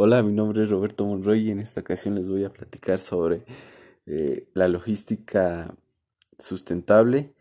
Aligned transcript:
Hola, 0.00 0.22
mi 0.22 0.32
nombre 0.32 0.62
es 0.62 0.70
Roberto 0.70 1.04
Monroy 1.04 1.48
y 1.48 1.50
en 1.50 1.58
esta 1.58 1.80
ocasión 1.80 2.14
les 2.14 2.28
voy 2.28 2.44
a 2.44 2.52
platicar 2.52 3.00
sobre 3.00 3.42
eh, 4.06 4.46
la 4.54 4.68
logística 4.68 5.74
sustentable, 6.38 7.34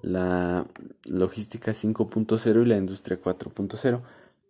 la 0.00 0.66
logística 1.10 1.72
5.0 1.72 2.62
y 2.62 2.64
la 2.64 2.78
industria 2.78 3.20
4.0. 3.20 4.02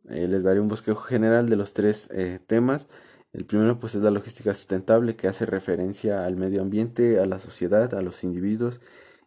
Eh, 0.08 0.28
les 0.28 0.44
daré 0.44 0.60
un 0.60 0.68
bosquejo 0.68 1.00
general 1.00 1.48
de 1.48 1.56
los 1.56 1.72
tres 1.72 2.08
eh, 2.12 2.38
temas. 2.46 2.86
El 3.32 3.44
primero 3.44 3.80
pues 3.80 3.96
es 3.96 4.02
la 4.02 4.12
logística 4.12 4.54
sustentable 4.54 5.16
que 5.16 5.26
hace 5.26 5.44
referencia 5.44 6.26
al 6.26 6.36
medio 6.36 6.62
ambiente, 6.62 7.18
a 7.18 7.26
la 7.26 7.40
sociedad, 7.40 7.92
a 7.92 8.02
los 8.02 8.22
individuos 8.22 8.80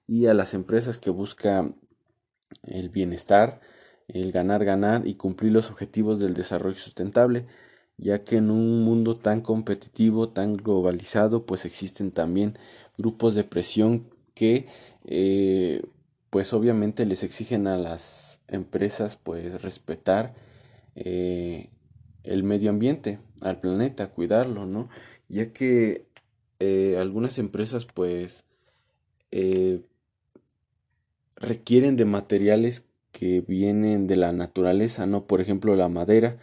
y 0.07 0.27
a 0.27 0.33
las 0.33 0.53
empresas 0.53 0.97
que 0.97 1.09
buscan 1.09 1.75
el 2.63 2.87
bienestar, 2.87 3.59
el 4.07 4.31
ganar, 4.31 4.63
ganar 4.63 5.05
y 5.05 5.15
cumplir 5.15 5.51
los 5.51 5.69
objetivos 5.69 6.21
del 6.21 6.33
desarrollo 6.33 6.77
sustentable 6.77 7.45
ya 7.97 8.23
que 8.23 8.37
en 8.37 8.49
un 8.49 8.83
mundo 8.83 9.17
tan 9.17 9.41
competitivo, 9.41 10.29
tan 10.29 10.57
globalizado, 10.57 11.45
pues 11.45 11.65
existen 11.65 12.11
también 12.11 12.57
grupos 12.97 13.35
de 13.35 13.43
presión 13.43 14.07
que 14.33 14.67
eh, 15.05 15.83
pues 16.29 16.53
obviamente 16.53 17.05
les 17.05 17.23
exigen 17.23 17.67
a 17.67 17.77
las 17.77 18.41
empresas 18.47 19.17
pues 19.21 19.61
respetar 19.61 20.33
eh, 20.95 21.69
el 22.23 22.43
medio 22.43 22.69
ambiente, 22.69 23.19
al 23.41 23.59
planeta, 23.59 24.11
cuidarlo, 24.11 24.65
¿no? 24.65 24.89
Ya 25.29 25.51
que 25.53 26.05
eh, 26.59 26.97
algunas 26.99 27.37
empresas 27.39 27.85
pues 27.85 28.45
requieren 31.37 31.95
de 31.95 32.05
materiales 32.05 32.85
que 33.11 33.41
vienen 33.41 34.07
de 34.07 34.15
la 34.15 34.31
naturaleza, 34.31 35.05
¿no? 35.05 35.25
Por 35.25 35.41
ejemplo, 35.41 35.75
la 35.75 35.89
madera, 35.89 36.37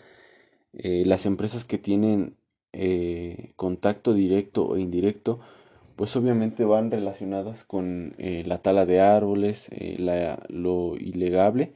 eh, 0.72 1.04
las 1.06 1.26
empresas 1.26 1.64
que 1.64 1.78
tienen 1.78 2.36
eh, 2.72 3.52
contacto 3.56 4.14
directo 4.14 4.66
o 4.66 4.76
indirecto, 4.76 5.40
pues 5.96 6.14
obviamente 6.16 6.64
van 6.64 6.90
relacionadas 6.90 7.64
con 7.64 8.14
eh, 8.18 8.44
la 8.46 8.58
tala 8.58 8.86
de 8.86 9.00
árboles, 9.00 9.68
la, 9.98 10.44
lo 10.48 10.96
ilegable. 10.96 11.74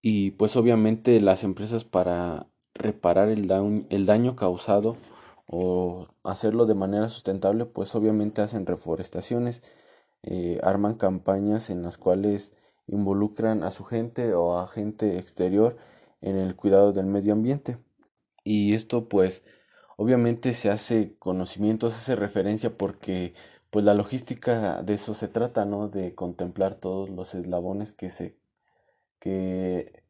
Y 0.00 0.30
pues 0.32 0.56
obviamente 0.56 1.20
las 1.20 1.44
empresas 1.44 1.84
para 1.84 2.46
reparar 2.74 3.28
el, 3.28 3.50
el 3.90 4.06
daño 4.06 4.36
causado 4.36 4.96
o 5.46 6.08
hacerlo 6.22 6.66
de 6.66 6.74
manera 6.74 7.08
sustentable, 7.08 7.66
pues 7.66 7.94
obviamente 7.94 8.40
hacen 8.40 8.64
reforestaciones, 8.64 9.62
arman 10.62 10.94
campañas 10.94 11.70
en 11.70 11.82
las 11.82 11.98
cuales 11.98 12.52
involucran 12.86 13.62
a 13.64 13.70
su 13.70 13.84
gente 13.84 14.34
o 14.34 14.58
a 14.58 14.66
gente 14.66 15.18
exterior 15.18 15.76
en 16.20 16.36
el 16.36 16.56
cuidado 16.56 16.92
del 16.92 17.06
medio 17.06 17.32
ambiente. 17.32 17.78
Y 18.44 18.74
esto 18.74 19.08
pues 19.08 19.44
obviamente 19.96 20.54
se 20.54 20.70
hace 20.70 21.14
conocimiento, 21.18 21.90
se 21.90 21.96
hace 21.96 22.16
referencia 22.16 22.76
porque 22.76 23.34
pues 23.70 23.84
la 23.84 23.94
logística 23.94 24.82
de 24.82 24.94
eso 24.94 25.14
se 25.14 25.28
trata, 25.28 25.64
¿no? 25.64 25.88
De 25.88 26.14
contemplar 26.14 26.74
todos 26.74 27.10
los 27.10 27.34
eslabones 27.34 27.92
que 27.92 28.10
se 28.10 28.36
que, 29.20 30.02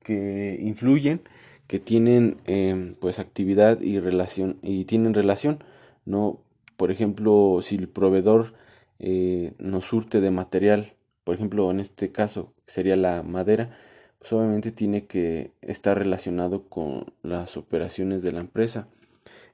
que 0.00 0.58
influyen, 0.60 1.22
que 1.66 1.80
tienen 1.80 2.40
em, 2.46 2.94
pues 2.96 3.18
actividad 3.18 3.80
y 3.80 4.00
relación 4.00 4.58
y 4.62 4.84
tienen 4.84 5.14
relación, 5.14 5.64
¿no? 6.04 6.42
Por 6.76 6.90
ejemplo, 6.90 7.60
si 7.62 7.76
el 7.76 7.88
proveedor 7.88 8.54
eh, 8.98 9.54
nos 9.58 9.86
surte 9.86 10.20
de 10.20 10.30
material, 10.30 10.94
por 11.24 11.34
ejemplo, 11.34 11.70
en 11.70 11.80
este 11.80 12.12
caso 12.12 12.54
sería 12.66 12.96
la 12.96 13.22
madera, 13.22 13.78
pues 14.20 14.32
obviamente 14.34 14.70
tiene 14.70 15.06
que 15.06 15.52
estar 15.62 15.98
relacionado 15.98 16.68
con 16.68 17.14
las 17.22 17.56
operaciones 17.56 18.22
de 18.22 18.32
la 18.32 18.40
empresa, 18.40 18.88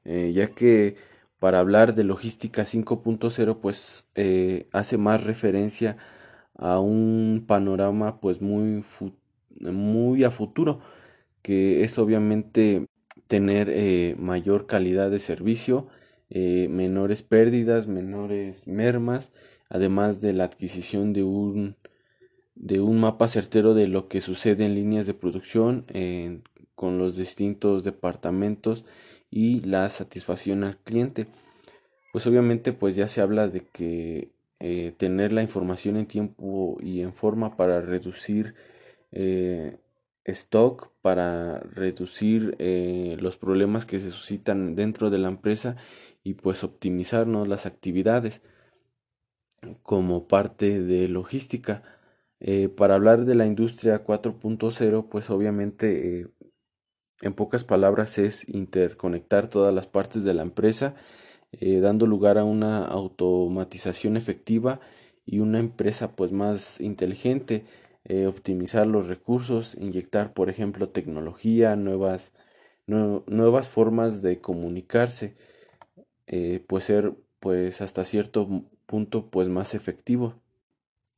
eh, 0.05 0.33
ya 0.34 0.48
que 0.48 0.97
para 1.39 1.61
hablar 1.61 1.95
de 1.95 2.05
logística 2.05 2.64
5.0 2.64 3.61
pues 3.61 4.09
eh, 4.16 4.69
hace 4.72 4.99
más 4.99 5.25
referencia 5.25 5.97
a 6.56 6.81
un 6.81 7.44
panorama 7.47 8.21
pues 8.21 8.43
muy, 8.43 8.84
muy 9.60 10.25
a 10.25 10.31
futuro, 10.31 10.81
que 11.43 11.84
es 11.84 11.98
obviamente 11.98 12.87
tener 13.28 13.71
eh, 13.71 14.16
mayor 14.19 14.66
calidad 14.66 15.10
de 15.10 15.21
servicio, 15.21 15.88
menores 16.28 17.22
pérdidas, 17.22 17.87
menores 17.87 18.66
mermas, 18.66 19.31
además 19.69 20.21
de 20.21 20.33
la 20.33 20.44
adquisición 20.44 21.12
de 21.12 21.22
un 21.22 21.77
de 22.56 22.81
un 22.81 22.99
mapa 22.99 23.28
certero 23.28 23.75
de 23.75 23.87
lo 23.87 24.09
que 24.09 24.21
sucede 24.21 24.65
en 24.67 24.75
líneas 24.75 25.06
de 25.06 25.15
producción 25.15 25.87
con 26.75 26.99
los 26.99 27.17
distintos 27.17 27.84
departamentos 27.84 28.84
y 29.31 29.61
la 29.61 29.89
satisfacción 29.89 30.65
al 30.65 30.77
cliente. 30.78 31.27
Pues 32.12 32.27
obviamente 32.27 32.72
pues 32.72 32.97
ya 32.97 33.09
se 33.09 33.21
habla 33.21 33.49
de 33.49 33.61
que 33.61 34.31
eh, 34.59 34.95
tener 34.97 35.33
la 35.33 35.43
información 35.43 35.99
en 35.99 36.06
tiempo 36.06 36.78
y 36.81 37.03
en 37.03 37.12
forma 37.12 37.56
para 37.56 37.83
reducir 37.83 38.55
eh, 39.12 39.77
stock, 40.25 40.91
para 41.03 41.59
reducir 41.61 42.56
eh, 42.59 43.16
los 43.21 43.37
problemas 43.37 43.84
que 43.84 44.00
se 44.00 44.11
suscitan 44.11 44.75
dentro 44.75 45.11
de 45.11 45.19
la 45.19 45.28
empresa 45.28 45.77
y 46.25 46.34
pues 46.34 46.65
optimizarnos 46.65 47.49
las 47.49 47.66
actividades 47.66 48.43
como 49.83 50.27
parte 50.27 50.81
de 50.81 51.09
logística. 51.09 51.83
Eh, 52.41 52.69
para 52.69 52.94
hablar 52.97 53.24
de 53.24 53.34
la 53.34 53.47
industria 53.47 54.04
4.0, 54.04 55.08
pues 55.08 55.30
obviamente 55.30 56.20
eh, 56.20 56.28
en 57.22 57.34
pocas 57.34 57.64
palabras 57.64 58.19
es 58.19 58.48
interconectar 58.48 59.48
todas 59.48 59.74
las 59.74 59.86
partes 59.86 60.24
de 60.24 60.34
la 60.34 60.42
empresa, 60.42 60.94
eh, 61.52 61.80
dando 61.80 62.06
lugar 62.06 62.38
a 62.38 62.44
una 62.44 62.84
automatización 62.84 64.16
efectiva 64.16 64.80
y 65.24 65.41
una 65.41 65.58
empresa 65.60 66.14
pues 66.16 66.32
más 66.32 66.80
inteligente, 66.80 67.64
optimizar 68.28 68.86
los 68.86 69.08
recursos, 69.08 69.74
inyectar 69.80 70.32
por 70.32 70.48
ejemplo 70.48 70.88
tecnología, 70.91 71.74
nuevas, 71.76 72.32
nuevas 72.86 73.68
formas 73.68 74.22
de 74.22 74.41
comunicarse, 74.41 75.36
pues 76.68 76.84
ser 76.84 77.14
pues 77.41 77.80
hasta 77.82 78.04
cierto 78.04 78.64
punto 78.86 79.28
pues 79.30 79.48
más 79.48 79.74
efectivo 79.74 80.36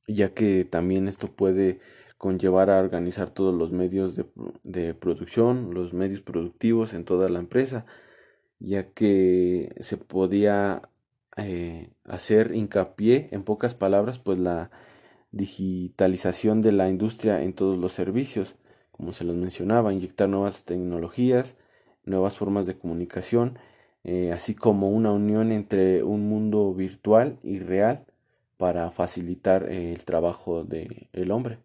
ya 0.08 0.34
que 0.34 0.64
también 0.64 1.06
esto 1.06 1.28
puede 1.28 1.80
conllevar 2.19 2.70
a 2.70 2.80
organizar 2.80 3.30
todos 3.30 3.54
los 3.54 3.72
medios 3.72 4.16
de, 4.64 4.94
producción, 4.94 5.74
los 5.74 5.92
medios 5.94 6.20
productivos 6.22 6.94
en 6.94 7.04
toda 7.04 7.28
la 7.28 7.38
empresa, 7.38 7.86
ya 8.58 8.91
que 8.92 9.74
se 9.80 9.97
podía 9.98 10.82
eh, 11.36 11.91
hacer 12.04 12.54
hincapié, 12.54 13.28
en 13.32 13.44
pocas 13.44 13.74
palabras, 13.74 14.18
pues 14.18 14.38
la 14.38 14.70
digitalización 15.30 16.62
de 16.62 16.72
la 16.72 16.88
industria 16.88 17.42
en 17.42 17.52
todos 17.52 17.78
los 17.78 17.92
servicios, 17.92 18.56
como 18.91 19.12
se 19.12 19.24
los 19.24 19.36
mencionaba, 19.36 19.92
inyectar 19.92 20.28
nuevas 20.28 20.64
tecnologías, 20.64 21.56
nuevas 22.04 22.36
formas 22.36 22.66
de 22.66 22.76
comunicación, 22.76 23.58
eh, 24.04 24.32
así 24.32 24.54
como 24.54 24.91
una 24.91 25.12
unión 25.12 25.52
entre 25.52 26.02
un 26.02 26.28
mundo 26.28 26.74
virtual 26.74 27.38
y 27.42 27.58
real 27.60 28.06
para 28.58 28.91
facilitar 28.91 29.64
el 29.70 30.04
trabajo 30.04 30.64
del 30.64 31.08
el 31.14 31.30
hombre. 31.30 31.60